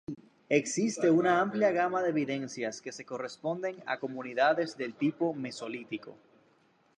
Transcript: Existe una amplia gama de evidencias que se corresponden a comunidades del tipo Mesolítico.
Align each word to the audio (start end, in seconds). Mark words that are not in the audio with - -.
Existe 0.49 1.11
una 1.11 1.39
amplia 1.39 1.69
gama 1.69 2.01
de 2.01 2.09
evidencias 2.09 2.81
que 2.81 2.91
se 2.91 3.05
corresponden 3.05 3.75
a 3.85 3.99
comunidades 3.99 4.75
del 4.75 4.95
tipo 4.95 5.31
Mesolítico. 5.35 6.15